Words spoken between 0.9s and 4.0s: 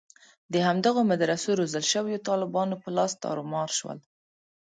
مدرسو روزل شویو طالبانو په لاس تارومار شول.